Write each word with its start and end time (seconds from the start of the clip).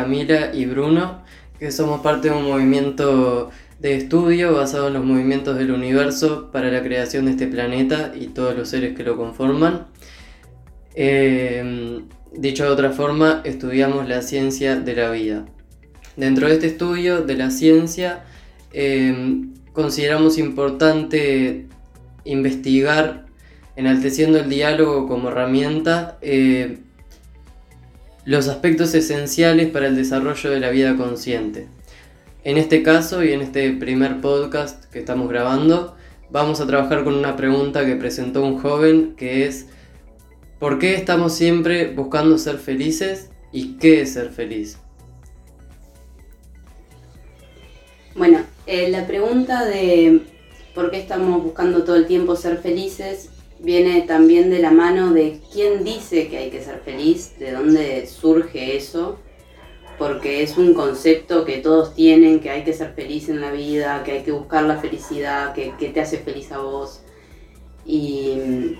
Camila 0.00 0.54
y 0.54 0.64
Bruno, 0.64 1.22
que 1.58 1.70
somos 1.70 2.00
parte 2.00 2.30
de 2.30 2.34
un 2.34 2.44
movimiento 2.44 3.50
de 3.80 3.96
estudio 3.96 4.54
basado 4.54 4.88
en 4.88 4.94
los 4.94 5.04
movimientos 5.04 5.58
del 5.58 5.72
universo 5.72 6.50
para 6.50 6.70
la 6.70 6.82
creación 6.82 7.26
de 7.26 7.32
este 7.32 7.46
planeta 7.46 8.12
y 8.18 8.28
todos 8.28 8.56
los 8.56 8.70
seres 8.70 8.96
que 8.96 9.04
lo 9.04 9.18
conforman. 9.18 9.88
Eh, 10.94 12.00
dicho 12.32 12.64
de 12.64 12.70
otra 12.70 12.92
forma, 12.92 13.42
estudiamos 13.44 14.08
la 14.08 14.22
ciencia 14.22 14.76
de 14.76 14.96
la 14.96 15.10
vida. 15.10 15.44
Dentro 16.16 16.48
de 16.48 16.54
este 16.54 16.68
estudio 16.68 17.20
de 17.20 17.36
la 17.36 17.50
ciencia, 17.50 18.24
eh, 18.72 19.42
consideramos 19.74 20.38
importante 20.38 21.66
investigar, 22.24 23.26
enalteciendo 23.76 24.38
el 24.38 24.48
diálogo 24.48 25.06
como 25.06 25.28
herramienta, 25.28 26.16
eh, 26.22 26.78
los 28.24 28.48
aspectos 28.48 28.94
esenciales 28.94 29.70
para 29.70 29.86
el 29.86 29.96
desarrollo 29.96 30.50
de 30.50 30.60
la 30.60 30.70
vida 30.70 30.96
consciente. 30.96 31.68
En 32.44 32.58
este 32.58 32.82
caso 32.82 33.24
y 33.24 33.32
en 33.32 33.40
este 33.40 33.72
primer 33.72 34.20
podcast 34.20 34.84
que 34.86 34.98
estamos 34.98 35.28
grabando, 35.28 35.96
vamos 36.30 36.60
a 36.60 36.66
trabajar 36.66 37.04
con 37.04 37.14
una 37.14 37.36
pregunta 37.36 37.84
que 37.84 37.96
presentó 37.96 38.44
un 38.44 38.58
joven 38.58 39.14
que 39.16 39.46
es 39.46 39.66
¿por 40.58 40.78
qué 40.78 40.94
estamos 40.94 41.34
siempre 41.34 41.92
buscando 41.92 42.38
ser 42.38 42.58
felices 42.58 43.30
y 43.52 43.76
qué 43.78 44.02
es 44.02 44.14
ser 44.14 44.30
feliz? 44.30 44.78
Bueno, 48.14 48.40
eh, 48.66 48.90
la 48.90 49.06
pregunta 49.06 49.64
de 49.64 50.22
por 50.74 50.90
qué 50.90 50.98
estamos 50.98 51.42
buscando 51.42 51.84
todo 51.84 51.96
el 51.96 52.06
tiempo 52.06 52.36
ser 52.36 52.58
felices 52.58 53.30
viene 53.62 54.02
también 54.02 54.50
de 54.50 54.58
la 54.58 54.70
mano 54.70 55.12
de 55.12 55.40
quién 55.52 55.84
dice 55.84 56.28
que 56.28 56.38
hay 56.38 56.50
que 56.50 56.62
ser 56.62 56.80
feliz, 56.80 57.38
de 57.38 57.52
dónde 57.52 58.06
surge 58.06 58.76
eso 58.76 59.18
porque 60.00 60.42
es 60.42 60.56
un 60.56 60.72
concepto 60.72 61.44
que 61.44 61.58
todos 61.58 61.94
tienen, 61.94 62.40
que 62.40 62.48
hay 62.48 62.64
que 62.64 62.72
ser 62.72 62.94
feliz 62.94 63.28
en 63.28 63.42
la 63.42 63.52
vida, 63.52 64.02
que 64.02 64.12
hay 64.12 64.22
que 64.22 64.32
buscar 64.32 64.62
la 64.64 64.78
felicidad, 64.78 65.52
que, 65.52 65.72
te 65.72 66.00
hace 66.00 66.16
feliz 66.16 66.50
a 66.52 66.58
vos. 66.58 67.02
Y, 67.84 68.78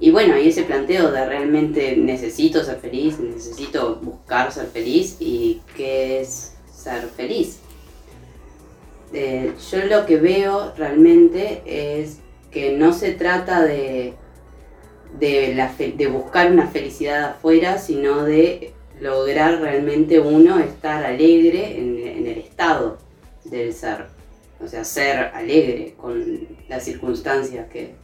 y 0.00 0.10
bueno, 0.10 0.38
y 0.38 0.48
ese 0.48 0.62
planteo 0.62 1.10
de 1.12 1.26
realmente 1.26 1.98
necesito 1.98 2.64
ser 2.64 2.78
feliz, 2.78 3.18
necesito 3.20 3.96
buscar 3.96 4.50
ser 4.50 4.68
feliz 4.68 5.18
y 5.20 5.60
qué 5.76 6.22
es 6.22 6.54
ser 6.72 7.02
feliz. 7.14 7.58
Eh, 9.12 9.52
yo 9.70 9.84
lo 9.84 10.06
que 10.06 10.16
veo 10.16 10.72
realmente 10.78 11.62
es 11.66 12.20
que 12.50 12.76
no 12.76 12.92
se 12.92 13.12
trata 13.12 13.62
de, 13.62 14.14
de, 15.18 16.08
buscar 16.10 16.50
una 16.50 16.68
felicidad 16.68 17.24
afuera, 17.24 17.78
sino 17.78 18.24
de 18.24 18.72
lograr 19.00 19.60
realmente 19.60 20.18
uno 20.18 20.58
estar 20.58 21.04
alegre 21.04 21.78
en, 21.78 22.26
el 22.26 22.38
estado 22.38 22.98
del 23.44 23.72
ser. 23.72 24.06
O 24.60 24.66
sea, 24.66 24.84
ser 24.84 25.30
alegre 25.34 25.94
con 25.96 26.48
las 26.68 26.84
circunstancias 26.84 27.68
que, 27.68 27.94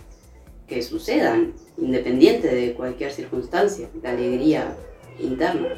que 0.69 0.83
sucedan, 0.83 1.53
independiente 1.77 2.55
de 2.55 2.75
cualquier 2.75 3.11
circunstancia, 3.11 3.89
la 4.03 4.11
alegría 4.11 4.77
interna. 5.19 5.69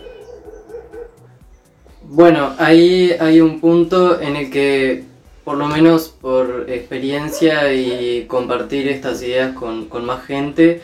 Bueno, 2.03 2.55
ahí 2.59 3.17
hay 3.19 3.41
un 3.41 3.59
punto 3.59 4.21
en 4.21 4.37
el 4.37 4.51
que, 4.51 5.05
por 5.47 5.59
lo 5.59 5.69
menos 5.69 6.09
por 6.09 6.67
experiencia 6.69 7.73
y 7.73 8.27
compartir 8.27 8.89
estas 8.89 9.23
ideas 9.23 9.55
con, 9.55 10.05
más 10.05 10.27
gente, 10.27 10.83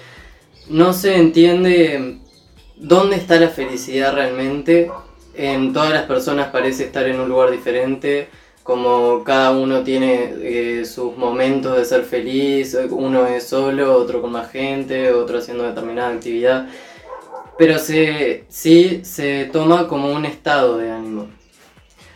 no 0.70 0.92
se 0.92 1.16
entiende 1.16 2.20
¿Dónde 2.76 3.16
está 3.16 3.41
la 3.41 3.48
felicidad 3.48 4.14
realmente? 4.14 4.88
En 5.34 5.72
todas 5.72 5.91
las 5.91 6.04
personas 6.04 6.50
parece 6.53 6.84
estar 6.84 7.09
en 7.09 7.19
un 7.19 7.28
lugar 7.28 7.50
diferente, 7.50 8.28
como 8.62 9.25
cada 9.25 9.50
uno 9.50 9.82
tiene 9.82 10.32
eh, 10.38 10.84
sus 10.84 11.16
momentos 11.16 11.76
de 11.76 11.84
ser 11.84 12.04
feliz, 12.04 12.78
uno 12.91 13.26
es 13.26 13.48
solo, 13.48 13.97
otro 13.97 14.22
con 14.22 14.31
más 14.31 14.48
gente, 14.53 15.12
otro 15.12 15.38
haciendo 15.38 15.65
determinada 15.65 16.15
actividad, 16.15 16.69
pero 17.59 17.81
se, 17.81 18.44
sí 18.48 19.00
se 19.03 19.47
toma 19.47 19.88
como 19.88 20.12
un 20.12 20.25
estado 20.25 20.78
de 20.78 20.92
ánimo, 20.92 21.26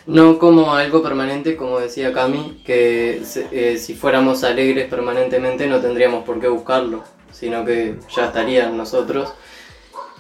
no 0.06 0.39
como 0.39 0.75
algo 0.75 1.03
permanente, 1.03 1.56
como 1.56 1.81
decía 1.81 2.12
Cami, 2.12 2.62
que 2.65 3.22
eh, 3.50 3.78
si 3.78 3.94
fuéramos 3.94 4.44
alegres 4.44 4.89
permanentemente 4.89 5.67
no 5.67 5.81
tendríamos 5.81 6.25
por 6.25 6.41
qué 6.41 6.49
buscarlo, 6.49 7.03
sino 7.33 7.65
que 7.65 7.97
ya 8.15 8.27
estarían 8.27 8.77
nosotros. 8.77 9.33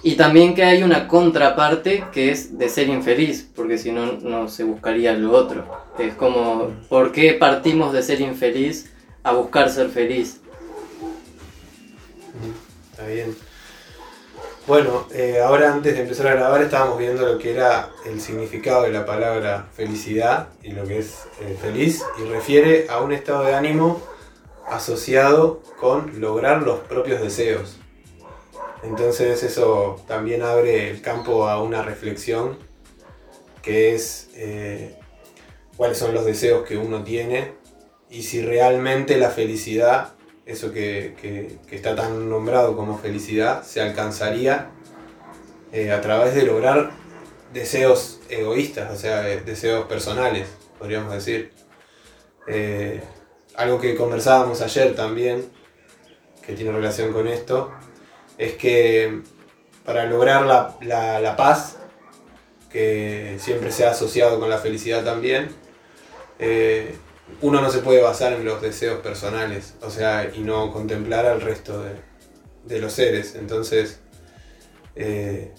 Y 0.02 0.14
también 0.14 0.54
que 0.54 0.64
hay 0.64 0.82
una 0.82 1.08
contraparte 1.08 2.04
que 2.12 2.30
es 2.30 2.58
de 2.58 2.68
ser 2.68 2.88
infeliz, 2.88 3.48
porque 3.54 3.78
si 3.78 3.92
no, 3.92 4.12
no 4.12 4.48
se 4.48 4.64
buscaría 4.64 5.14
lo 5.14 5.32
otro. 5.32 5.64
Es 5.98 6.14
como, 6.14 6.70
¿por 6.88 7.12
qué 7.12 7.32
partimos 7.32 7.92
de 7.92 8.02
ser 8.02 8.20
infeliz 8.20 8.92
a 9.22 9.32
buscar 9.32 9.70
ser 9.70 9.88
feliz? 9.88 10.40
Está 12.92 13.06
bien. 13.06 13.45
Bueno, 14.66 15.06
eh, 15.14 15.38
ahora 15.40 15.72
antes 15.72 15.94
de 15.94 16.02
empezar 16.02 16.26
a 16.26 16.34
grabar 16.34 16.60
estábamos 16.60 16.98
viendo 16.98 17.24
lo 17.24 17.38
que 17.38 17.52
era 17.52 17.90
el 18.04 18.20
significado 18.20 18.82
de 18.82 18.90
la 18.90 19.06
palabra 19.06 19.68
felicidad 19.72 20.48
y 20.60 20.72
lo 20.72 20.84
que 20.84 20.98
es 20.98 21.28
eh, 21.40 21.56
feliz 21.62 22.02
y 22.18 22.24
refiere 22.24 22.86
a 22.88 23.00
un 23.00 23.12
estado 23.12 23.44
de 23.44 23.54
ánimo 23.54 24.02
asociado 24.66 25.62
con 25.78 26.20
lograr 26.20 26.62
los 26.62 26.80
propios 26.80 27.20
deseos. 27.20 27.76
Entonces 28.82 29.44
eso 29.44 30.02
también 30.08 30.42
abre 30.42 30.90
el 30.90 31.00
campo 31.00 31.46
a 31.46 31.62
una 31.62 31.82
reflexión 31.82 32.58
que 33.62 33.94
es 33.94 34.30
eh, 34.34 34.98
cuáles 35.76 35.96
son 35.96 36.12
los 36.12 36.24
deseos 36.24 36.66
que 36.66 36.76
uno 36.76 37.04
tiene 37.04 37.52
y 38.10 38.24
si 38.24 38.42
realmente 38.42 39.16
la 39.16 39.30
felicidad, 39.30 40.15
eso 40.46 40.72
que, 40.72 41.58
está 41.70 41.94
tan 41.94 42.30
nombrado 42.30 42.76
como 42.76 42.98
felicidad, 42.98 43.62
se 43.64 43.82
alcanzaría 43.82 44.70
eh, 45.72 45.92
a 45.92 46.00
través 46.00 46.34
de 46.34 46.44
lograr 46.44 46.92
deseos 47.52 48.20
egoístas, 48.28 48.92
o 48.92 48.96
sea, 48.96 49.28
eh, 49.28 49.42
deseos 49.44 49.86
personales, 49.86 50.48
podríamos 50.78 51.12
decir. 51.12 51.52
algo 53.56 53.80
que 53.80 53.94
conversábamos 53.96 54.62
ayer 54.62 54.94
también, 54.94 55.50
que 56.46 56.54
tiene 56.54 56.70
relación 56.72 57.12
con 57.12 57.26
esto, 57.26 57.72
es 58.38 58.54
que 58.54 59.22
para 59.86 60.04
lograr 60.06 60.44
la, 60.80 61.36
paz, 61.36 61.76
que 62.70 63.36
siempre 63.38 63.70
se 63.70 63.86
ha 63.86 63.90
asociado 63.90 64.40
con 64.40 64.50
la 64.50 64.58
felicidad 64.58 65.04
también, 65.04 65.48
eh, 66.40 66.96
uno 67.40 67.60
no 67.60 67.70
se 67.70 67.78
puede 67.78 68.00
basar 68.02 68.32
en 68.32 68.44
los 68.44 68.62
deseos 68.62 69.00
personales, 69.00 69.74
o 69.82 69.90
sea, 69.90 70.30
y 70.34 70.40
no 70.40 70.72
contemplar 70.72 71.26
al 71.26 71.40
resto 71.40 71.82
de, 72.64 72.80
los 72.80 72.92
seres. 72.92 73.34
Entonces, 73.34 74.00
eh, 74.94 75.52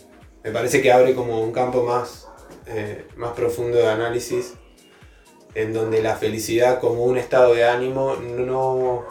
me 0.44 0.52
parece 0.52 0.82
que 0.82 0.92
abre 0.92 1.14
como 1.14 1.42
un 1.42 1.52
campo 1.52 1.84
más, 1.84 2.28
eh, 2.66 3.08
más 3.16 3.34
profundo 3.34 3.78
de 3.78 3.88
análisis, 3.88 4.54
en 5.56 5.74
donde 5.74 6.02
la 6.02 6.16
felicidad 6.16 6.80
como 6.80 7.04
un 7.04 7.18
estado 7.18 7.54
de 7.54 7.66
ánimo 7.66 8.16
no, 8.16 9.06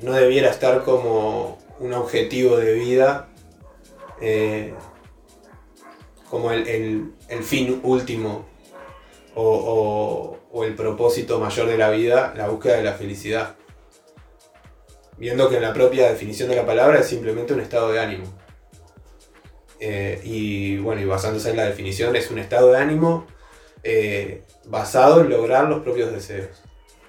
no 0.00 0.12
debiera 0.12 0.50
estar 0.50 0.82
como 0.84 1.58
un 1.80 1.92
objetivo 1.92 2.56
de 2.56 2.74
vida 2.74 3.28
eh, 4.20 4.74
como 6.30 6.50
el, 6.50 7.12
fin 7.42 7.80
último 7.82 8.46
o, 9.34 10.38
el 10.64 10.74
propósito 10.74 11.40
mayor 11.40 11.66
de 11.66 11.76
la 11.76 11.90
vida, 11.90 12.32
la 12.36 12.48
búsqueda 12.48 12.76
de 12.76 12.84
la 12.84 12.92
felicidad. 12.92 13.56
Viendo 15.16 15.48
que 15.48 15.56
en 15.56 15.62
la 15.62 15.72
propia 15.72 16.08
definición 16.10 16.48
de 16.48 16.56
la 16.56 16.66
palabra 16.66 17.00
es 17.00 17.06
simplemente 17.06 17.52
un 17.52 17.60
estado 17.60 17.92
de 17.92 18.00
ánimo. 18.00 18.24
Eh, 19.80 20.20
y 20.24 20.78
bueno, 20.78 21.02
y 21.02 21.04
basándose 21.04 21.50
en 21.50 21.56
la 21.56 21.66
definición, 21.66 22.16
es 22.16 22.30
un 22.30 22.38
estado 22.38 22.72
de 22.72 22.78
ánimo 22.78 23.26
eh, 23.82 24.42
basado 24.66 25.20
en 25.20 25.30
lograr 25.30 25.68
los 25.68 25.82
propios 25.82 26.12
deseos. 26.12 26.62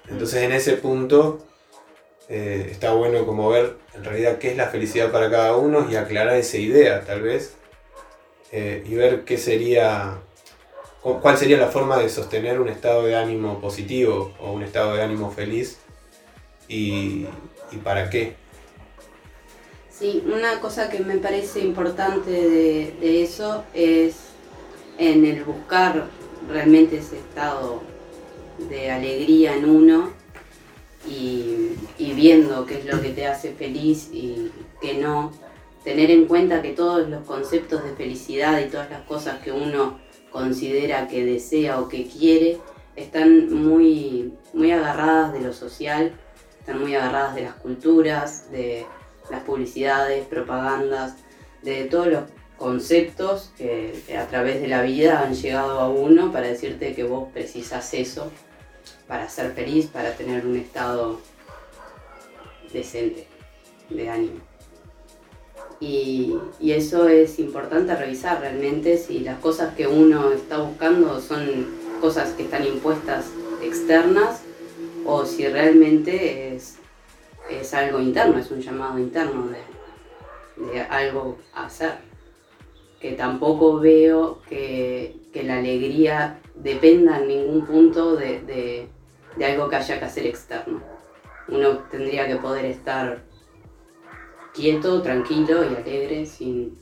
Entonces 0.08 0.42
en 0.42 0.52
ese 0.52 0.74
punto 0.74 1.38
eh, 2.28 2.68
está 2.70 2.92
bueno 2.92 3.24
como 3.26 3.48
ver 3.48 3.76
en 3.94 4.04
realidad 4.04 4.38
qué 4.38 4.50
es 4.50 4.56
la 4.56 4.68
felicidad 4.68 5.10
para 5.10 5.30
cada 5.30 5.56
uno 5.56 5.88
y 5.90 5.96
aclarar 5.96 6.36
esa 6.36 6.58
idea 6.58 7.02
tal 7.04 7.22
vez 7.22 7.54
y 8.52 8.94
ver 8.94 9.24
qué 9.24 9.36
sería 9.36 10.18
cuál 11.14 11.38
sería 11.38 11.56
la 11.56 11.68
forma 11.68 11.98
de 11.98 12.08
sostener 12.08 12.60
un 12.60 12.68
estado 12.68 13.04
de 13.04 13.14
ánimo 13.14 13.60
positivo 13.60 14.32
o 14.40 14.52
un 14.52 14.64
estado 14.64 14.96
de 14.96 15.02
ánimo 15.02 15.30
feliz 15.30 15.78
y, 16.68 17.26
para 17.84 18.10
qué. 18.10 18.34
Sí, 19.90 20.24
una 20.26 20.60
cosa 20.60 20.90
que 20.90 21.00
me 21.00 21.18
parece 21.18 21.60
importante 21.60 22.30
de, 22.30 23.22
eso 23.22 23.64
es 23.72 24.16
en 24.98 25.24
el 25.24 25.44
buscar 25.44 26.06
realmente 26.48 26.98
ese 26.98 27.18
estado 27.18 27.82
de 28.68 28.90
alegría 28.90 29.54
en 29.54 29.70
uno 29.70 30.10
y, 31.08 31.76
viendo 31.98 32.66
qué 32.66 32.78
es 32.78 32.86
lo 32.86 33.00
que 33.00 33.10
te 33.10 33.26
hace 33.26 33.52
feliz 33.52 34.08
y 34.12 34.50
qué 34.80 34.94
no, 34.94 35.30
tener 35.84 36.10
en 36.10 36.26
cuenta 36.26 36.62
que 36.62 36.72
todos 36.72 37.08
los 37.08 37.24
conceptos 37.24 37.84
de 37.84 37.94
felicidad 37.94 38.58
y 38.60 38.70
todas 38.70 38.90
las 38.90 39.02
cosas 39.02 39.38
que 39.40 39.52
uno 39.52 40.04
considera 40.30 41.08
que 41.08 41.24
desea 41.24 41.80
o 41.80 41.88
que 41.88 42.06
quiere, 42.06 42.58
están 42.94 43.52
muy, 43.52 44.34
muy 44.52 44.72
agarradas 44.72 45.32
de 45.32 45.40
lo 45.40 45.52
social, 45.52 46.12
están 46.60 46.80
muy 46.80 46.94
agarradas 46.94 47.34
de 47.34 47.42
las 47.42 47.54
culturas, 47.54 48.50
de 48.50 48.86
las 49.30 49.42
publicidades, 49.42 50.26
propagandas, 50.26 51.14
de 51.62 51.84
todos 51.84 52.06
los 52.06 52.24
conceptos 52.56 53.52
que 53.56 53.92
a 54.18 54.26
través 54.28 54.60
de 54.60 54.68
la 54.68 54.82
vida 54.82 55.20
han 55.20 55.34
llegado 55.34 55.80
a 55.80 55.88
uno 55.88 56.32
para 56.32 56.48
decirte 56.48 56.94
que 56.94 57.04
vos 57.04 57.28
precisas 57.32 57.92
eso 57.92 58.30
para 59.06 59.28
ser 59.28 59.52
feliz, 59.52 59.86
para 59.86 60.12
tener 60.12 60.46
un 60.46 60.56
estado 60.56 61.20
decente 62.72 63.26
de 63.90 64.08
ánimo. 64.08 64.55
Y, 65.80 66.36
eso 66.60 67.08
es 67.08 67.38
importante 67.38 67.94
revisar 67.94 68.40
realmente 68.40 68.96
si 68.98 69.20
las 69.20 69.38
cosas 69.40 69.74
que 69.74 69.86
uno 69.86 70.32
está 70.32 70.58
buscando 70.58 71.20
son 71.20 71.66
cosas 72.00 72.32
que 72.32 72.44
están 72.44 72.66
impuestas 72.66 73.26
externas 73.62 74.42
o 75.04 75.24
si 75.24 75.46
realmente 75.46 76.54
es, 76.54 76.76
es 77.50 77.72
algo 77.74 78.00
interno, 78.00 78.38
es 78.38 78.50
un 78.50 78.60
llamado 78.60 78.98
interno 78.98 79.48
de, 79.48 80.72
de 80.72 80.80
algo 80.82 81.38
a 81.54 81.66
hacer. 81.66 81.98
Que 83.00 83.12
tampoco 83.12 83.78
veo 83.78 84.40
que, 84.48 85.14
la 85.34 85.58
alegría 85.58 86.40
dependa 86.54 87.18
en 87.18 87.28
ningún 87.28 87.66
punto 87.66 88.16
de, 88.16 88.88
de 89.36 89.44
algo 89.44 89.68
que 89.68 89.76
haya 89.76 89.98
que 89.98 90.04
hacer 90.06 90.26
externo. 90.26 90.80
Uno 91.48 91.78
tendría 91.90 92.26
que 92.26 92.36
poder 92.36 92.64
estar 92.64 93.20
quieto, 94.56 95.02
tranquilo 95.02 95.62
y 95.70 95.76
alegre 95.76 96.26
sin, 96.26 96.78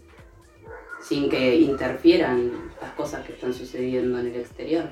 sin 1.03 1.29
que 1.29 1.56
interfieran 1.56 2.53
las 2.81 2.93
cosas 2.93 3.26
que 3.26 3.32
están 3.32 3.53
sucediendo 3.53 4.19
en 4.21 4.29
el 4.29 4.37
exterior. 4.37 4.91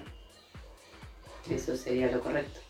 Eso 1.51 1.77
sería 1.77 2.11
lo 2.11 2.21
correcto. 2.21 2.61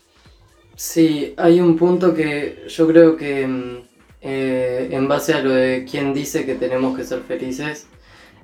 Sí, 0.75 1.33
hay 1.37 1.59
un 1.59 1.75
punto 1.77 2.13
que 2.13 2.65
yo 2.67 2.87
creo 2.87 3.15
que 3.15 3.45
mm, 3.45 3.77
eh, 4.21 4.89
en 4.91 5.07
base 5.07 5.33
a 5.33 5.41
lo 5.41 5.51
de 5.51 5.85
quién 5.89 6.13
dice 6.13 6.45
que 6.45 6.55
tenemos 6.55 6.95
que 6.97 7.03
ser 7.03 7.21
felices, 7.21 7.87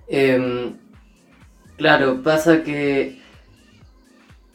em, 0.08 0.76
claro, 1.78 2.22
pasa 2.22 2.64
que 2.64 3.20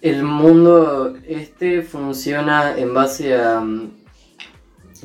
el 0.02 0.22
mundo 0.22 1.16
este 1.26 1.82
funciona 1.82 2.76
en 2.78 2.94
base 2.94 3.34
a 3.34 3.60
mm, 3.60 4.03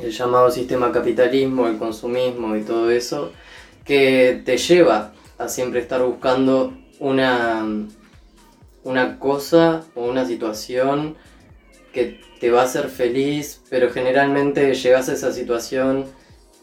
el 0.01 0.11
llamado 0.11 0.51
sistema 0.51 0.91
capitalismo, 0.91 1.67
el 1.67 1.77
consumismo 1.77 2.55
y 2.55 2.63
todo 2.63 2.89
eso, 2.91 3.31
que 3.85 4.41
te 4.45 4.57
lleva 4.57 5.13
a 5.37 5.47
siempre 5.47 5.79
estar 5.79 6.01
buscando 6.03 6.73
una, 6.99 7.65
una 8.83 9.19
cosa 9.19 9.83
o 9.95 10.05
una 10.05 10.25
situación 10.25 11.15
que 11.93 12.21
te 12.39 12.51
va 12.51 12.61
a 12.61 12.65
hacer 12.65 12.89
feliz, 12.89 13.61
pero 13.69 13.91
generalmente 13.91 14.73
llegas 14.73 15.09
a 15.09 15.13
esa 15.13 15.31
situación 15.31 16.05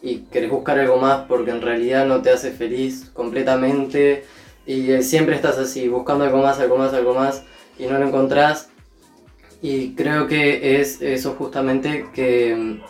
y 0.03 0.19
querés 0.31 0.51
buscar 0.51 0.79
algo 0.79 0.99
más 0.99 1.27
porque 1.27 1.51
en 1.51 1.63
realidad 1.63 2.07
no 2.07 2.23
te 2.23 2.31
hace 2.31 2.53
feliz 2.53 3.11
completamente 3.13 4.25
y 4.67 5.03
siempre 5.03 5.37
estás 5.37 5.59
así, 5.59 5.89
buscando 5.89 6.25
algo 6.25 6.39
más, 6.39 6.59
algo 6.61 6.77
más, 6.77 6.93
algo 6.93 7.15
más 7.15 7.43
y 7.79 7.87
no 7.87 7.99
lo 7.99 8.07
encontrás. 8.07 8.69
Y 9.63 9.95
creo 9.95 10.27
que 10.27 10.81
es 10.81 11.01
eso 11.01 11.35
justamente 11.39 12.07
que 12.15 12.81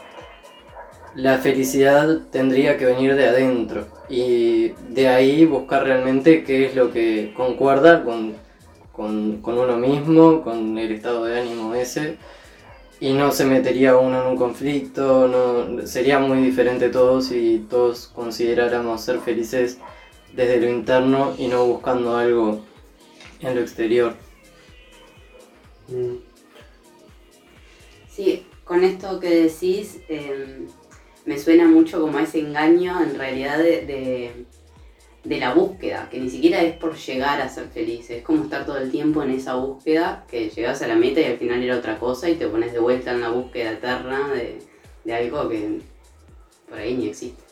la 1.17 1.39
felicidad 1.39 2.21
tendría 2.31 2.77
que 2.77 2.85
venir 2.85 3.15
de 3.15 3.27
adentro 3.27 3.87
y 4.11 4.69
de 4.91 5.09
ahí 5.09 5.47
buscar 5.47 5.85
realmente 5.85 6.45
qué 6.45 6.67
es 6.67 6.77
lo 6.77 6.93
que 6.93 7.33
concuerda 7.35 8.05
con, 8.05 8.35
uno 8.99 9.77
mismo, 9.79 10.43
con 10.43 10.77
el 10.77 10.93
estado 10.93 11.25
de 11.25 11.41
ánimo 11.41 11.75
ese 11.75 12.19
y 13.01 13.15
no 13.15 13.33
se 13.33 13.47
metería 13.47 13.97
uno 13.97 14.23
en 14.23 14.29
un 14.29 14.37
conflicto, 14.37 15.27
no, 15.27 15.87
sería 15.87 16.19
muy 16.19 16.39
diferente 16.39 16.91
todo 16.91 17.23
si 17.23 17.67
todos 17.69 18.09
consideráramos 18.09 19.01
ser 19.01 19.19
felices 19.21 19.79
desde 20.35 20.61
lo 20.61 20.69
interno 20.69 21.35
y 21.39 21.49
no 21.49 21.65
buscando 21.65 22.17
algo 22.17 22.61
en 23.41 23.55
lo 23.55 23.61
exterior. 23.62 24.15
Sí, 28.11 28.47
con 28.65 28.83
esto 28.83 29.21
que 29.21 29.43
decís, 29.43 30.01
em, 30.09 30.67
me 31.26 31.38
suena 31.38 31.67
mucho 31.67 32.00
como 32.00 32.19
ese 32.20 32.38
engaño 32.38 33.02
en 33.02 33.19
realidad 33.19 33.58
de, 33.58 34.46
la 35.25 35.52
búsqueda, 35.52 36.08
que 36.08 36.20
ni 36.20 36.31
siquiera 36.31 36.62
es 36.62 36.76
por 36.76 36.96
llegar 36.96 37.40
a 37.40 37.49
ser 37.49 37.67
feliz, 37.67 38.08
es 38.11 38.23
como 38.23 38.44
estar 38.44 38.64
todo 38.64 38.78
el 38.78 38.93
tiempo 38.93 39.25
en 39.25 39.32
esa 39.32 39.56
búsqueda, 39.56 40.25
que 40.28 40.49
llegas 40.49 40.81
a 40.82 40.87
la 40.87 40.94
meta 40.94 41.20
y 41.20 41.25
al 41.25 41.37
final 41.37 41.62
era 41.62 41.76
otra 41.76 41.99
cosa 41.99 42.31
y 42.31 42.37
te 42.37 42.46
pones 42.46 42.73
de 42.73 42.78
vuelta 42.78 43.11
en 43.11 43.20
la 43.20 43.31
búsqueda 43.31 43.73
eterna 43.73 44.28
de, 44.32 44.61
de 45.05 45.14
algo 45.14 45.49
que 45.49 45.81
por 46.69 46.78
ahí 46.78 46.94
ni 46.94 47.08
existe. 47.08 47.43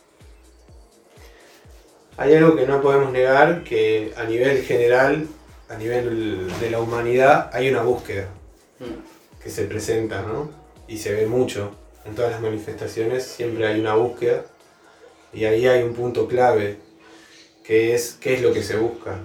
Hay 2.16 2.32
algo 2.34 2.54
que 2.54 2.64
no 2.64 2.80
podemos 2.80 3.10
negar, 3.10 3.64
que 3.64 4.12
a 4.16 4.22
nivel 4.22 4.62
general, 4.62 5.26
a 5.68 5.76
nivel 5.76 6.48
de 6.60 6.70
la 6.70 6.80
humanidad, 6.80 7.50
hay 7.52 7.70
una 7.70 7.82
búsqueda 7.82 8.28
mm. 8.78 9.42
que 9.42 9.50
se 9.50 9.64
presenta, 9.64 10.22
¿no? 10.22 10.48
Y 10.86 10.98
se 10.98 11.12
ve 11.12 11.26
mucho 11.26 11.72
en 12.04 12.14
todas 12.14 12.32
las 12.32 12.40
manifestaciones 12.40 13.24
siempre 13.24 13.66
hay 13.66 13.80
una 13.80 13.94
búsqueda 13.94 14.44
y 15.32 15.44
ahí 15.44 15.66
hay 15.66 15.82
un 15.82 15.94
punto 15.94 16.28
clave 16.28 16.78
que 17.64 17.94
es 17.94 18.16
qué 18.20 18.34
es 18.34 18.42
lo 18.42 18.52
que 18.52 18.62
se 18.62 18.76
busca 18.76 19.18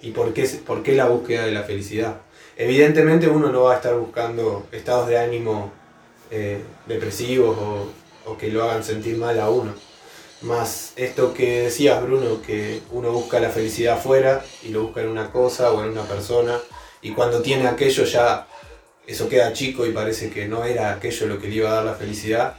y 0.00 0.12
por 0.12 0.32
qué, 0.32 0.44
por 0.64 0.82
qué 0.82 0.94
la 0.94 1.06
búsqueda 1.06 1.44
de 1.44 1.52
la 1.52 1.64
felicidad. 1.64 2.18
Evidentemente 2.56 3.28
uno 3.28 3.50
no 3.50 3.64
va 3.64 3.74
a 3.74 3.76
estar 3.76 3.94
buscando 3.96 4.66
estados 4.72 5.08
de 5.08 5.18
ánimo 5.18 5.72
eh, 6.30 6.62
depresivos 6.86 7.56
o, 7.58 8.36
que 8.38 8.48
lo 8.48 8.64
hagan 8.64 8.82
sentir 8.82 9.16
mal 9.16 9.38
a 9.38 9.50
uno. 9.50 9.72
Más 10.42 10.92
esto 10.96 11.32
que 11.32 11.62
decías 11.62 12.02
Bruno, 12.02 12.42
que 12.42 12.82
uno 12.90 13.10
busca 13.10 13.40
la 13.40 13.50
felicidad 13.50 13.94
afuera 13.94 14.44
y 14.62 14.68
lo 14.68 14.84
busca 14.84 15.00
en 15.00 15.08
una 15.08 15.30
cosa 15.30 15.72
o 15.72 15.82
en 15.82 15.90
una 15.90 16.02
persona 16.02 16.58
y 17.02 17.12
cuando 17.12 17.40
tiene 17.42 17.68
aquello 17.68 18.04
ya 18.04 18.46
eso 19.06 19.28
queda 19.28 19.52
chico 19.52 19.86
y 19.86 19.92
parece 19.92 20.30
que 20.30 20.48
no 20.48 20.64
era 20.64 20.92
aquello 20.92 21.26
lo 21.26 21.38
que 21.38 21.48
le 21.48 21.56
iba 21.56 21.70
a 21.70 21.74
dar 21.74 21.84
la 21.84 21.94
felicidad, 21.94 22.56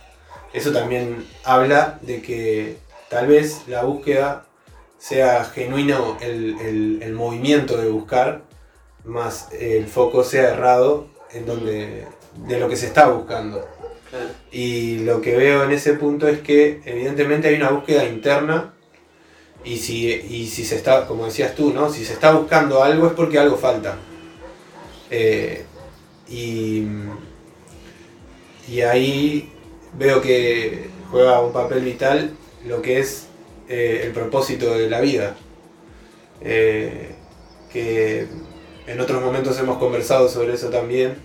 eso 0.53 0.71
también 0.71 1.25
habla 1.43 1.99
de 2.01 2.21
que 2.21 2.77
tal 3.09 3.27
vez 3.27 3.63
la 3.67 3.83
búsqueda 3.83 4.45
sea 4.97 5.45
genuino 5.45 6.17
el, 6.21 7.13
movimiento 7.13 7.77
de 7.77 7.89
buscar, 7.89 8.41
más 9.03 9.49
el 9.53 9.87
foco 9.87 10.23
sea 10.23 10.53
errado 10.53 11.07
en 11.31 11.45
donde, 11.45 12.05
de 12.47 12.59
lo 12.59 12.69
que 12.69 12.75
se 12.75 12.87
está 12.87 13.07
buscando. 13.07 13.67
Y 14.51 14.99
lo 14.99 15.21
que 15.21 15.35
veo 15.35 15.63
en 15.63 15.71
ese 15.71 15.93
punto 15.93 16.27
es 16.27 16.39
que 16.39 16.81
evidentemente 16.85 17.49
hay 17.49 17.55
una 17.55 17.71
búsqueda 17.71 18.05
interna 18.05 18.73
y 19.63 19.77
si, 19.77 20.09
y 20.09 20.47
si 20.47 20.63
se 20.63 20.75
está, 20.75 21.05
como 21.07 21.25
decías 21.25 21.55
tú, 21.55 21.73
¿no? 21.73 21.91
si 21.91 22.05
se 22.05 22.13
está 22.13 22.31
buscando 22.31 22.83
algo 22.83 23.07
es 23.07 23.13
porque 23.13 23.37
algo 23.37 23.57
falta. 23.57 23.97
Eh, 25.09 25.65
y, 26.29 26.85
ahí 28.81 29.51
veo 29.93 30.21
que 30.21 30.89
juega 31.09 31.41
un 31.41 31.53
papel 31.53 31.83
vital 31.83 32.31
lo 32.65 32.81
que 32.81 32.99
es 32.99 33.27
eh, 33.69 34.01
el 34.03 34.11
propósito 34.11 34.77
de 34.77 34.89
la 34.89 35.01
vida. 35.01 35.35
Eh, 36.41 37.15
que 37.71 38.27
en 38.85 38.99
otros 39.01 39.21
momentos 39.21 39.59
hemos 39.59 39.77
conversado 39.77 40.29
sobre 40.29 40.53
eso 40.53 40.69
también 40.69 41.17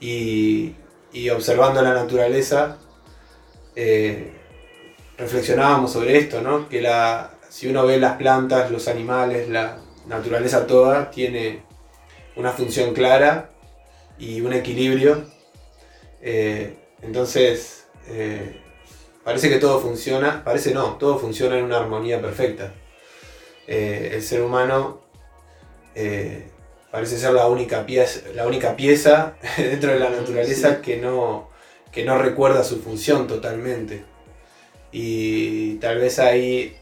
y, 0.00 0.74
observando 1.30 1.80
la 1.80 1.94
naturaleza 1.94 2.76
eh, 3.76 4.32
reflexionábamos 5.16 5.92
sobre 5.92 6.18
esto, 6.18 6.42
¿no? 6.42 6.68
que 6.68 6.82
la, 6.82 7.34
si 7.48 7.68
uno 7.68 7.86
ve 7.86 7.98
las 7.98 8.16
plantas, 8.16 8.70
los 8.70 8.88
animales, 8.88 9.48
la 9.48 9.78
naturaleza 10.06 10.66
toda 10.66 11.10
tiene 11.10 11.62
una 12.36 12.50
función 12.50 12.94
clara 12.94 13.53
y 14.18 14.40
un 14.40 14.52
equilibrio. 14.52 15.24
Eh, 16.20 16.76
entonces, 17.02 17.86
eh, 18.08 18.60
parece 19.22 19.48
que 19.48 19.58
todo 19.58 19.80
funciona, 19.80 20.42
parece 20.44 20.72
no, 20.72 20.96
todo 20.96 21.18
funciona 21.18 21.58
en 21.58 21.64
una 21.64 21.78
armonía 21.78 22.20
perfecta. 22.20 22.72
Eh, 23.66 24.10
el 24.14 24.22
ser 24.22 24.42
humano 24.42 25.02
parece 26.90 27.18
ser 27.18 27.32
la 27.32 27.48
única 27.48 27.86
pieza, 27.86 28.20
la 28.34 28.46
única 28.46 28.76
pieza 28.76 29.36
dentro 29.56 29.92
de 29.92 29.98
la 29.98 30.10
naturaleza 30.10 30.80
que, 30.80 30.96
no, 30.96 31.50
que 31.92 32.04
no 32.04 32.18
recuerda 32.18 32.64
su 32.64 32.80
función 32.80 33.26
totalmente. 33.26 34.04
Y 34.92 35.74
tal 35.76 35.98
vez 35.98 36.18
ahí, 36.18 36.76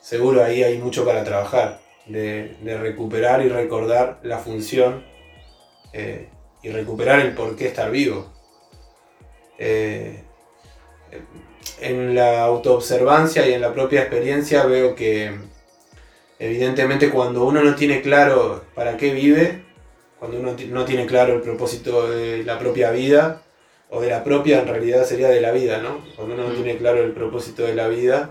seguro 0.00 0.44
ahí 0.44 0.62
hay 0.62 0.78
mucho 0.78 1.06
para 1.06 1.24
trabajar, 1.24 1.80
de, 2.06 2.56
recuperar 2.62 3.44
y 3.44 3.48
recordar 3.48 4.20
la 4.22 4.38
función 4.38 5.04
y 6.62 6.70
recuperar 6.70 7.20
el 7.20 7.34
por 7.34 7.56
qué 7.56 7.66
estar 7.68 7.90
vivo. 7.90 8.32
Eh, 9.58 10.22
en 11.80 12.14
la 12.14 12.42
autoobservancia 12.42 13.46
y 13.48 13.52
en 13.52 13.60
la 13.60 13.72
propia 13.72 14.00
experiencia 14.00 14.64
veo 14.64 14.94
que, 14.94 15.32
evidentemente 16.38 17.10
cuando 17.10 17.44
uno 17.44 17.62
no 17.62 17.74
tiene 17.74 18.02
claro 18.02 18.64
para 18.74 18.96
qué 18.96 19.12
vive, 19.12 19.64
cuando 20.18 20.38
uno 20.38 20.54
no 20.68 20.84
tiene 20.84 21.06
claro 21.06 21.34
el 21.34 21.40
propósito 21.40 22.10
de 22.10 22.44
la 22.44 22.58
propia 22.58 22.90
vida, 22.90 23.42
o 23.90 24.00
de 24.00 24.08
la 24.08 24.22
propia 24.22 24.60
en 24.60 24.68
realidad 24.68 25.04
sería 25.04 25.28
de 25.28 25.40
la 25.40 25.50
vida, 25.50 25.78
¿no? 25.78 26.04
Cuando 26.14 26.34
uno 26.34 26.48
no 26.48 26.54
tiene 26.54 26.76
claro 26.76 27.02
el 27.02 27.12
propósito 27.12 27.64
de 27.64 27.74
la 27.74 27.88
vida, 27.88 28.30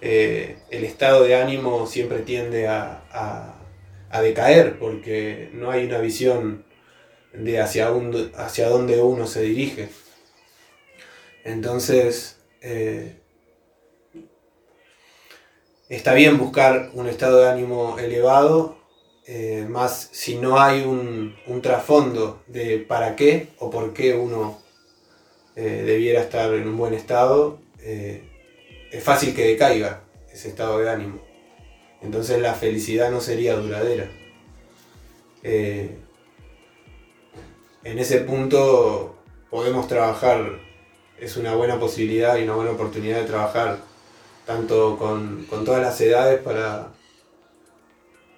eh, 0.00 0.58
el 0.70 0.84
estado 0.84 1.24
de 1.24 1.36
ánimo 1.36 1.86
siempre 1.86 2.20
tiende 2.20 2.68
a, 2.68 2.98
decaer 4.20 4.78
porque 4.78 5.48
no 5.54 5.70
hay 5.70 5.86
una 5.86 5.98
visión 5.98 6.64
de 7.32 7.60
hacia, 7.60 7.90
hacia 8.36 8.68
dónde 8.68 9.00
uno 9.00 9.26
se 9.26 9.42
dirige. 9.42 9.88
Entonces, 11.44 12.38
eh, 12.60 13.16
está 15.88 16.14
bien 16.14 16.38
buscar 16.38 16.90
un 16.94 17.08
estado 17.08 17.40
de 17.40 17.50
ánimo 17.50 17.98
elevado, 17.98 18.76
eh, 19.26 19.66
más 19.68 20.08
si 20.12 20.36
no 20.36 20.60
hay 20.60 20.82
un, 20.82 21.34
trasfondo 21.62 22.42
de 22.46 22.78
para 22.78 23.14
qué 23.16 23.48
o 23.58 23.70
por 23.70 23.92
qué 23.92 24.14
uno 24.14 24.60
eh, 25.54 25.82
debiera 25.84 26.20
estar 26.20 26.52
en 26.54 26.66
un 26.68 26.76
buen 26.76 26.94
estado, 26.94 27.60
es 27.84 29.02
fácil 29.02 29.34
que 29.34 29.44
decaiga 29.44 30.04
ese 30.32 30.48
estado 30.48 30.78
de 30.78 30.88
ánimo. 30.88 31.20
Entonces 32.00 32.40
la 32.40 32.54
felicidad 32.54 33.10
no 33.10 33.20
sería 33.20 33.56
duradera. 33.56 34.08
En 37.84 37.98
ese 37.98 38.18
punto 38.20 39.16
podemos 39.50 39.88
trabajar, 39.88 40.60
es 41.18 41.36
una 41.36 41.54
buena 41.54 41.78
posibilidad 41.78 42.36
y 42.36 42.44
una 42.44 42.54
buena 42.54 42.70
oportunidad 42.72 43.18
de 43.20 43.26
trabajar 43.26 43.78
tanto 44.46 44.96
con, 44.98 45.46
todas 45.64 45.82
las 45.82 46.00
edades 46.00 46.40
para, 46.40 46.88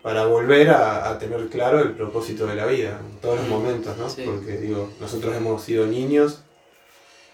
para 0.02 0.26
volver 0.26 0.70
a, 0.70 1.18
tener 1.18 1.48
claro 1.48 1.80
el 1.80 1.92
propósito 1.92 2.46
de 2.46 2.56
la 2.56 2.66
vida, 2.66 3.00
en 3.00 3.20
todos 3.20 3.38
los 3.38 3.48
momentos, 3.48 3.96
¿no? 3.96 4.06
Porque 4.24 4.58
digo, 4.58 4.90
nosotros 5.00 5.34
hemos 5.36 5.62
sido 5.62 5.86
niños, 5.86 6.42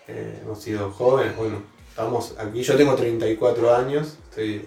eh, 0.07 0.41
hemos 0.43 0.63
sido 0.63 0.91
jóvenes, 0.93 1.37
bueno, 1.37 1.63
estamos 1.89 2.35
aquí, 2.39 2.63
yo 2.63 2.77
tengo 2.77 2.95
34 2.95 3.75
años, 3.75 4.19
estoy 4.29 4.65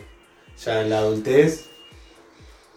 ya 0.63 0.81
en 0.81 0.89
la 0.89 0.99
adultez. 0.99 1.69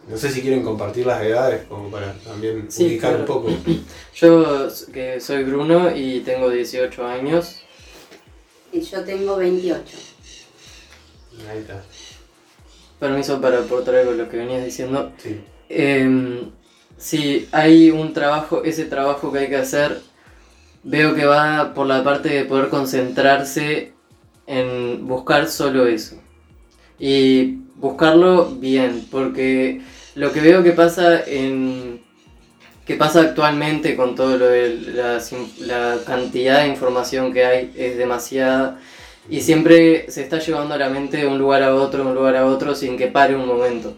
No 0.08 0.16
sé 0.16 0.30
si 0.30 0.40
quieren 0.40 0.62
compartir 0.62 1.04
las 1.04 1.20
edades 1.20 1.64
como 1.66 1.90
para 1.90 2.12
también 2.14 2.68
ubicar 2.78 3.16
un 3.16 3.24
poco. 3.24 3.48
Yo 4.14 4.68
que 4.92 5.20
soy 5.20 5.42
Bruno 5.42 5.94
y 5.94 6.20
tengo 6.20 6.48
18 6.48 7.06
años. 7.06 7.56
Y 8.72 8.80
yo 8.80 9.02
tengo 9.04 9.36
28. 9.36 9.96
Ahí 11.48 11.58
está. 11.58 11.82
Permiso 13.00 13.40
para 13.40 13.60
aportar 13.60 13.94
algo 13.94 14.12
lo 14.12 14.28
que 14.28 14.36
venías 14.36 14.64
diciendo. 14.64 15.12
Sí. 15.18 15.40
Eh, 15.68 16.42
sí, 16.98 17.48
hay 17.52 17.90
un 17.90 18.12
trabajo, 18.12 18.64
ese 18.64 18.84
trabajo 18.84 19.32
que 19.32 19.40
hay 19.40 19.48
que 19.48 19.56
hacer, 19.56 20.00
veo 20.82 21.14
que 21.14 21.24
va 21.24 21.74
por 21.74 21.86
la 21.86 22.04
parte 22.04 22.28
de 22.28 22.44
poder 22.44 22.68
concentrarse 22.68 23.92
en 24.46 25.06
buscar 25.06 25.48
solo 25.48 25.86
eso. 25.86 26.16
Y 26.98 27.58
buscarlo 27.76 28.46
bien, 28.50 29.06
porque 29.10 29.82
lo 30.16 30.32
que 30.32 30.40
veo 30.40 30.62
que 30.62 30.72
pasa 30.72 31.22
en 31.24 32.00
que 32.86 32.94
pasa 32.94 33.20
actualmente 33.20 33.96
con 33.96 34.14
todo 34.14 34.38
lo 34.38 34.46
de 34.46 34.78
la, 34.94 35.98
cantidad 36.06 36.62
de 36.62 36.68
información 36.68 37.32
que 37.32 37.44
hay 37.44 37.72
es 37.76 37.98
demasiada 37.98 38.78
y 39.28 39.40
siempre 39.40 40.10
se 40.10 40.22
está 40.22 40.38
llevando 40.38 40.74
a 40.74 40.78
la 40.78 40.88
mente 40.88 41.16
de 41.16 41.26
un 41.26 41.36
lugar 41.36 41.64
a 41.64 41.74
otro, 41.74 42.06
un 42.06 42.14
lugar 42.14 42.36
a 42.36 42.46
otro, 42.46 42.76
sin 42.76 42.96
que 42.96 43.08
pare 43.08 43.34
un 43.34 43.46
momento. 43.46 43.96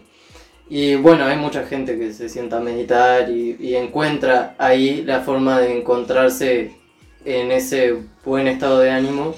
Y 0.67 0.95
bueno, 0.95 1.25
hay 1.25 1.37
mucha 1.37 1.67
gente 1.67 1.99
que 1.99 2.13
se 2.13 2.29
sienta 2.29 2.57
a 2.57 2.61
meditar 2.61 3.29
y, 3.29 3.75
encuentra 3.75 4.55
ahí 4.57 5.03
la 5.05 5.21
forma 5.21 5.59
de 5.59 5.77
encontrarse 5.77 6.71
en 7.25 7.51
ese 7.51 7.95
buen 8.25 8.47
estado 8.47 8.79
de 8.79 8.89
ánimo. 8.89 9.35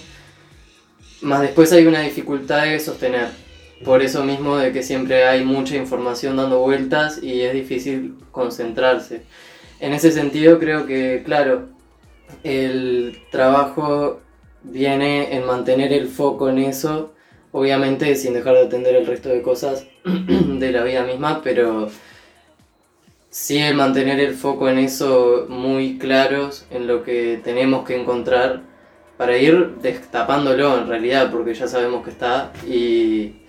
Más 1.21 1.41
después 1.41 1.73
hay 1.73 1.85
una 1.85 2.01
dificultad 2.01 2.63
de 2.63 2.79
sostener. 2.79 3.50
Por 3.83 4.01
eso 4.01 4.23
mismo 4.23 4.57
de 4.57 4.71
que 4.71 4.83
siempre 4.83 5.25
hay 5.25 5.43
mucha 5.43 5.75
información 5.75 6.37
dando 6.37 6.59
vueltas 6.59 7.21
y 7.21 7.41
es 7.41 7.53
difícil 7.53 8.15
concentrarse. 8.31 9.23
En 9.79 9.93
ese 9.93 10.11
sentido 10.11 10.59
creo 10.59 10.85
que, 10.85 11.23
claro, 11.25 11.69
el 12.43 13.19
trabajo 13.31 14.21
viene 14.63 15.35
en 15.35 15.45
mantener 15.45 15.91
el 15.93 16.07
foco 16.07 16.49
en 16.49 16.59
eso, 16.59 17.13
obviamente 17.51 18.15
sin 18.15 18.33
dejar 18.33 18.53
de 18.53 18.65
atender 18.65 18.95
el 18.95 19.07
resto 19.07 19.29
de 19.29 19.41
cosas 19.41 19.87
de 20.03 20.71
la 20.71 20.83
vida 20.83 21.03
misma, 21.03 21.41
pero 21.43 21.89
sí 23.29 23.57
el 23.57 23.75
mantener 23.75 24.19
el 24.19 24.35
foco 24.35 24.69
en 24.69 24.77
eso 24.77 25.47
muy 25.49 25.97
claros, 25.97 26.67
en 26.69 26.85
lo 26.85 27.03
que 27.03 27.39
tenemos 27.43 27.85
que 27.87 27.99
encontrar 27.99 28.61
para 29.17 29.37
ir 29.37 29.75
destapándolo 29.81 30.77
en 30.77 30.87
realidad, 30.87 31.31
porque 31.31 31.53
ya 31.53 31.67
sabemos 31.67 32.03
que 32.03 32.11
está 32.11 32.51
y 32.67 33.40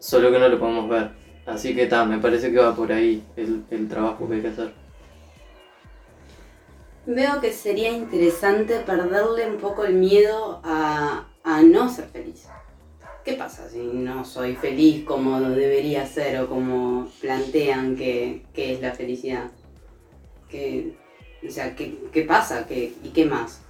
solo 0.00 0.32
que 0.32 0.40
no 0.40 0.48
lo 0.48 0.58
podemos 0.58 0.88
ver. 0.88 1.10
Así 1.46 1.74
que 1.74 1.84
está, 1.84 2.04
me 2.04 2.18
parece 2.18 2.50
que 2.50 2.58
va 2.58 2.74
por 2.74 2.90
ahí 2.90 3.22
el, 3.36 3.64
el 3.70 3.88
trabajo 3.88 4.28
que 4.28 4.34
hay 4.34 4.42
que 4.42 4.48
hacer. 4.48 4.72
Veo 7.06 7.40
que 7.40 7.52
sería 7.52 7.90
interesante 7.90 8.80
perderle 8.80 9.48
un 9.50 9.56
poco 9.56 9.84
el 9.84 9.94
miedo 9.94 10.60
a, 10.62 11.26
no 11.64 11.88
ser 11.88 12.06
feliz. 12.06 12.46
¿Qué 13.24 13.32
pasa 13.34 13.68
si 13.68 13.78
no 13.78 14.24
soy 14.24 14.54
feliz 14.54 15.04
como 15.04 15.40
debería 15.40 16.06
ser 16.06 16.40
o 16.40 16.48
como 16.48 17.08
plantean 17.20 17.96
que, 17.96 18.44
es 18.54 18.80
la 18.80 18.92
felicidad? 18.92 19.50
¿Qué, 20.48 20.94
o 21.46 21.50
sea, 21.50 21.74
¿qué, 21.74 22.24
pasa? 22.28 22.66
¿Qué, 22.66 22.92
¿Y 23.02 23.08
qué 23.08 23.24
más? 23.24 23.62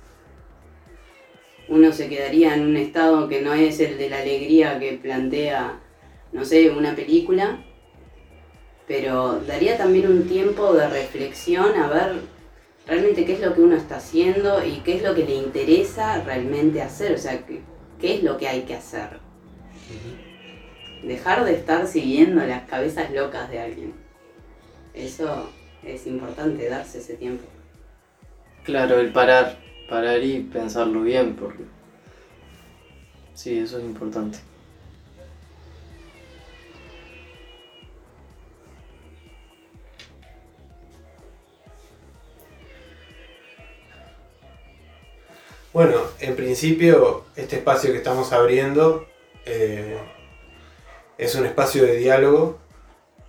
Uno 1.69 1.93
se 1.93 2.09
quedaría 2.09 2.55
en 2.55 2.63
un 2.63 2.77
estado 2.77 3.29
que 3.29 3.43
no 3.43 3.55
es 3.55 3.79
el 3.81 3.97
de 3.97 4.11
la 4.11 4.19
alegría 4.19 4.79
que 4.79 4.99
plantea, 5.01 5.81
no 6.33 6.45
sé, 6.45 6.71
una 6.71 6.95
película, 6.95 7.65
pero 8.87 9.41
daría 9.47 9.77
también 9.77 10.11
un 10.11 10.27
tiempo 10.27 10.73
de 10.73 10.89
reflexión 10.89 11.77
a 11.77 11.89
ver 11.89 12.21
realmente 12.87 13.25
qué 13.25 13.35
es 13.35 13.41
lo 13.41 13.55
que 13.55 13.61
uno 13.61 13.77
está 13.77 13.97
haciendo 13.97 14.65
y 14.65 14.81
qué 14.81 14.97
es 14.97 15.03
lo 15.03 15.15
que 15.15 15.25
le 15.25 15.35
interesa 15.35 16.23
realmente 16.25 16.83
hacer, 16.83 17.13
o 17.13 17.19
sea, 17.19 17.45
qué, 17.47 18.15
es 18.15 18.23
lo 18.23 18.37
que 18.37 18.49
hay 18.49 18.63
que 18.63 18.75
hacer. 18.75 19.21
Dejar 21.05 21.45
de 21.45 21.55
estar 21.55 21.87
siguiendo 21.87 22.45
las 22.45 22.69
cabezas 22.69 23.11
locas 23.13 23.49
de 23.49 23.61
alguien. 23.61 23.95
Eso 24.93 25.49
es 25.85 26.07
importante, 26.07 26.69
darse 26.69 26.99
ese 26.99 27.15
tiempo. 27.15 27.45
Claro, 28.65 28.99
el 28.99 29.13
parar, 29.13 29.57
parar 29.89 30.23
y 30.23 30.41
pensarlo 30.41 31.03
bien, 31.03 31.37
porque 31.37 31.65
sí, 33.35 33.59
eso 33.59 33.79
es 33.79 33.85
importante. 33.85 34.39
Bueno, 45.73 46.01
en 46.19 46.35
principio 46.35 47.27
este 47.37 47.57
espacio 47.57 47.93
que 47.93 47.99
estamos 47.99 48.33
abriendo 48.33 49.07
eh, 49.47 49.99
es 51.17 51.37
un 51.37 51.47
espacio 51.47 51.85
de 51.85 51.95
diálogo 51.95 52.59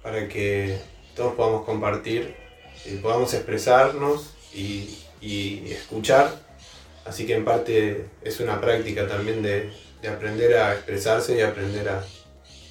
para 0.01 0.27
que 0.27 0.79
todos 1.15 1.35
podamos 1.35 1.65
compartir, 1.65 2.35
y 2.83 2.95
podamos 2.95 3.31
expresarnos 3.35 4.33
y, 4.55 4.97
escuchar. 5.71 6.33
Así 7.05 7.27
que 7.27 7.35
en 7.35 7.45
parte 7.45 8.07
es 8.23 8.39
una 8.39 8.59
práctica 8.59 9.07
también 9.07 9.43
de, 9.43 9.71
aprender 10.11 10.57
a 10.57 10.73
expresarse 10.73 11.37
y 11.37 11.41
aprender 11.41 11.89
a 11.89 12.03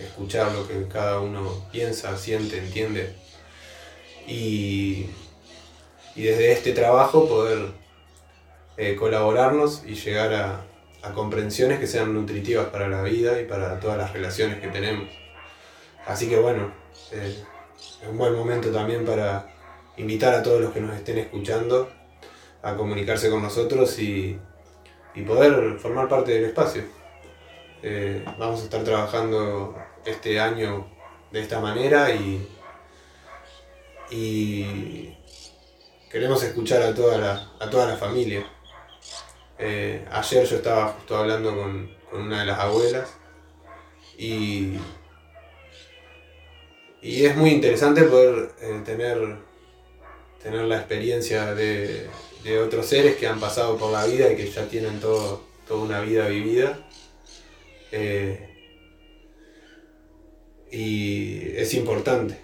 escuchar 0.01 0.51
lo 0.51 0.67
que 0.67 0.89
cada 0.89 1.21
uno 1.21 1.69
piensa, 1.71 2.19
siente, 2.19 2.59
entiende. 2.59 3.15
y 4.27 5.07
desde 6.17 6.51
este 6.51 6.73
trabajo 6.73 7.29
poder 7.29 7.80
eh, 8.83 8.97
colaborarnos 8.97 9.83
y 9.87 9.95
llegar 9.95 10.33
a, 10.33 11.13
comprensiones 11.15 11.79
que 11.79 11.87
sean 11.87 12.15
nutritivas 12.15 12.69
para 12.69 12.89
la 12.89 13.03
vida 13.03 13.39
y 13.39 13.45
para 13.45 13.79
todas 13.79 13.99
las 13.99 14.11
relaciones 14.15 14.59
que 14.59 14.69
tenemos. 14.69 15.11
Así 16.07 16.31
que 16.31 16.39
bueno, 16.39 16.73
eh, 17.13 17.45
es 17.79 18.09
un 18.09 18.17
buen 18.17 18.35
momento 18.35 18.71
también 18.71 19.05
para 19.05 19.53
invitar 19.99 20.33
a 20.33 20.43
todos 20.43 20.63
los 20.63 20.73
que 20.73 20.81
nos 20.81 20.97
estén 20.97 21.19
escuchando 21.19 21.91
a 22.63 22.75
comunicarse 22.75 23.29
con 23.29 23.43
nosotros 23.43 23.99
y, 23.99 24.41
poder 25.27 25.79
formar 25.79 26.09
parte 26.09 26.33
del 26.33 26.47
espacio. 26.47 26.83
Eh, 27.83 28.25
vamos 28.39 28.63
a 28.63 28.65
estar 28.65 28.83
trabajando 28.83 29.77
este 30.07 30.41
año 30.41 30.89
de 31.31 31.43
esta 31.43 31.61
manera 31.61 32.15
y, 32.15 32.49
y 34.11 35.15
queremos 36.11 36.43
escuchar 36.43 36.81
a 36.81 36.95
toda 36.95 37.19
la, 37.19 37.51
a 37.61 37.69
toda 37.69 37.87
la 37.87 37.97
familia. 37.99 38.47
Eh, 39.63 40.07
ayer 40.11 40.47
yo 40.47 40.57
estaba 40.57 40.89
justo 40.89 41.19
hablando 41.19 41.55
con, 41.55 41.91
una 42.13 42.41
de 42.41 42.47
las 42.47 42.59
abuelas 42.59 43.15
y, 44.17 44.79
y 47.03 47.25
es 47.27 47.37
muy 47.37 47.51
interesante 47.51 48.03
poder 48.05 48.51
eh, 48.63 48.81
tener, 48.85 49.37
tener 50.43 50.63
la 50.63 50.79
experiencia 50.79 51.55
de, 51.55 52.09
de, 52.43 52.59
otros 52.59 52.87
seres 52.87 53.17
que 53.17 53.29
han 53.29 53.39
pasado 53.39 53.77
por 53.77 53.93
la 53.93 54.07
vida 54.07 54.33
y 54.33 54.37
que 54.37 54.51
ya 54.51 54.67
tienen 54.67 54.99
todo, 54.99 55.45
toda 55.69 55.85
una 55.85 56.01
vida 56.01 56.27
vivida. 56.27 56.89
Eh, 57.93 58.49
y 60.73 61.55
es 61.55 61.75
importante, 61.75 62.39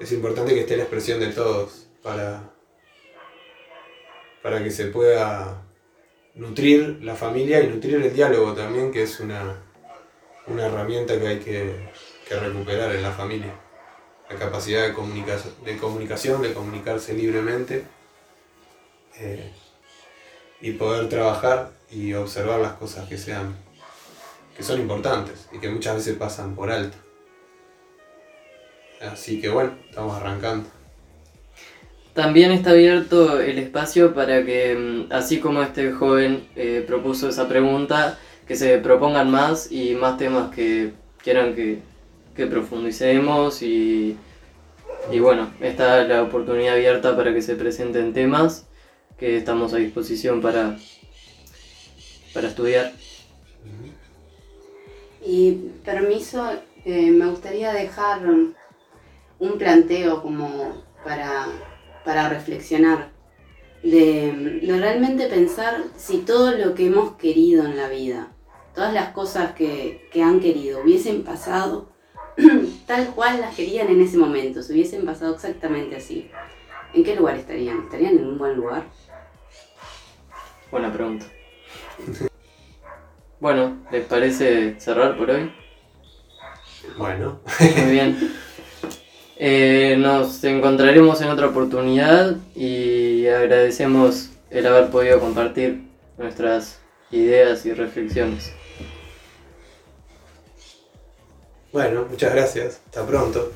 es 0.00 0.10
importante 0.10 0.54
que 0.54 0.60
esté 0.60 0.78
la 0.78 0.84
expresión 0.84 1.20
de 1.20 1.28
todos 1.28 1.86
para, 2.02 2.50
para 4.42 4.64
que 4.64 4.70
se 4.70 4.86
pueda 4.86 5.62
nutrir 6.34 6.98
la 7.02 7.14
familia 7.14 7.60
y 7.60 7.68
nutrir 7.68 7.96
el 7.96 8.12
diálogo 8.12 8.54
también, 8.54 8.90
que 8.90 9.02
es 9.02 9.20
una, 9.20 9.62
una 10.46 10.66
herramienta 10.66 11.18
que 11.18 11.28
hay 11.28 11.38
que, 11.38 11.90
que 12.28 12.36
recuperar 12.36 12.94
en 12.94 13.02
la 13.02 13.12
familia 13.12 13.54
la 14.32 14.38
capacidad 14.38 14.86
de, 14.86 14.94
comunicación, 14.94 15.54
de 15.64 15.76
comunicación, 15.76 16.42
de 16.42 16.54
comunicarse 16.54 17.14
libremente 17.14 17.84
eh, 19.16 19.52
y 20.60 20.72
poder 20.72 21.08
trabajar 21.08 21.72
y 21.90 22.14
observar 22.14 22.60
las 22.60 22.72
cosas 22.74 23.08
que 23.08 23.18
sean 23.18 23.56
que 24.56 24.62
son 24.62 24.80
importantes 24.80 25.48
y 25.52 25.58
que 25.58 25.70
muchas 25.70 25.96
veces 25.96 26.16
pasan 26.16 26.54
por 26.54 26.70
alto. 26.70 26.96
Así 29.00 29.40
que 29.40 29.48
bueno, 29.48 29.76
estamos 29.88 30.14
arrancando. 30.16 30.68
También 32.14 32.52
está 32.52 32.70
abierto 32.70 33.40
el 33.40 33.58
espacio 33.58 34.14
para 34.14 34.44
que, 34.44 34.74
mm, 34.74 35.12
así 35.12 35.40
como 35.40 35.62
este 35.62 35.92
joven 35.92 36.46
eh, 36.56 36.84
propuso 36.86 37.28
esa 37.28 37.48
pregunta, 37.48 38.18
que 38.46 38.54
se 38.54 38.78
propongan 38.78 39.30
más 39.30 39.72
y 39.72 39.94
más 39.94 40.18
temas 40.18 40.54
que 40.54 40.92
quieran 41.22 41.54
que, 41.54 41.78
que 42.36 42.46
profundicemos 42.46 43.62
y, 43.62 44.16
y 45.10 45.18
bueno, 45.20 45.50
está 45.60 46.04
la 46.04 46.22
oportunidad 46.22 46.74
abierta 46.74 47.16
para 47.16 47.32
que 47.32 47.40
se 47.40 47.54
presenten 47.54 48.12
temas 48.12 48.66
que 49.18 49.38
estamos 49.38 49.72
a 49.72 49.78
disposición 49.78 50.42
para, 50.42 50.76
para 52.34 52.48
estudiar. 52.48 52.92
Y 55.24 55.52
permiso, 55.84 56.50
eh, 56.84 57.10
me 57.10 57.26
gustaría 57.26 57.72
dejar 57.72 58.20
un 59.38 59.58
planteo 59.58 60.20
como 60.20 60.82
para, 61.04 61.46
para 62.04 62.28
reflexionar, 62.28 63.10
de, 63.82 64.60
de, 64.62 64.78
realmente 64.78 65.26
pensar 65.26 65.82
si 65.96 66.18
todo 66.18 66.52
lo 66.52 66.74
que 66.74 66.86
hemos 66.86 67.16
querido 67.16 67.64
en 67.64 67.76
la 67.76 67.88
vida, 67.88 68.32
todas 68.74 68.92
las 68.92 69.08
cosas 69.08 69.52
que, 69.52 70.08
que 70.12 70.22
han 70.22 70.40
querido 70.40 70.82
hubiesen 70.82 71.24
pasado 71.24 71.92
tal 72.86 73.08
cual 73.08 73.40
las 73.40 73.54
querían 73.54 73.88
en 73.88 74.00
ese 74.00 74.16
momento, 74.16 74.62
si 74.62 74.72
hubiesen 74.72 75.04
pasado 75.04 75.34
exactamente 75.34 75.96
así, 75.96 76.30
¿en 76.94 77.04
qué 77.04 77.16
lugar 77.16 77.36
estarían? 77.36 77.82
¿Estarían 77.82 78.18
en 78.18 78.26
un 78.26 78.38
buen 78.38 78.56
lugar? 78.56 78.84
Buena 80.70 80.92
pregunta. 80.92 81.26
bueno, 83.40 83.78
¿les 83.90 84.04
parece 84.06 84.80
cerrar 84.80 85.16
por 85.18 85.30
hoy? 85.30 85.52
Bueno. 86.96 87.40
Muy 87.60 87.92
bien. 87.92 88.32
Eh, 89.44 89.96
nos 89.98 90.44
encontraremos 90.44 91.20
en 91.20 91.28
otra 91.28 91.48
oportunidad 91.48 92.36
y 92.54 93.26
agradecemos 93.26 94.30
el 94.50 94.64
haber 94.68 94.90
podido 94.90 95.18
compartir 95.18 95.82
nuestras 96.16 96.78
ideas 97.10 97.66
y 97.66 97.72
reflexiones. 97.72 98.52
Bueno, 101.72 102.06
muchas 102.08 102.32
gracias. 102.32 102.80
Hasta 102.86 103.04
pronto. 103.04 103.50